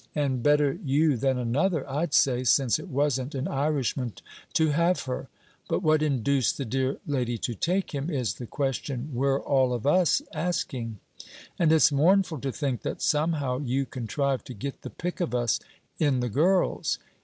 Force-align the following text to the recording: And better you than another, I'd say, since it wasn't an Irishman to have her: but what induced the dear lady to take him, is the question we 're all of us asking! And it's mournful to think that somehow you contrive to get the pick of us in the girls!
And 0.15 0.41
better 0.41 0.79
you 0.83 1.15
than 1.15 1.37
another, 1.37 1.87
I'd 1.87 2.15
say, 2.15 2.43
since 2.43 2.79
it 2.79 2.87
wasn't 2.87 3.35
an 3.35 3.47
Irishman 3.47 4.13
to 4.53 4.69
have 4.71 5.01
her: 5.01 5.27
but 5.69 5.83
what 5.83 6.01
induced 6.01 6.57
the 6.57 6.65
dear 6.65 6.97
lady 7.05 7.37
to 7.37 7.53
take 7.53 7.93
him, 7.93 8.09
is 8.09 8.33
the 8.33 8.47
question 8.47 9.11
we 9.13 9.27
're 9.27 9.39
all 9.39 9.73
of 9.73 9.85
us 9.85 10.23
asking! 10.33 10.97
And 11.59 11.71
it's 11.71 11.91
mournful 11.91 12.39
to 12.39 12.51
think 12.51 12.81
that 12.81 12.99
somehow 13.03 13.59
you 13.59 13.85
contrive 13.85 14.43
to 14.45 14.55
get 14.55 14.81
the 14.81 14.89
pick 14.89 15.21
of 15.21 15.35
us 15.35 15.59
in 15.99 16.19
the 16.19 16.29
girls! 16.29 16.97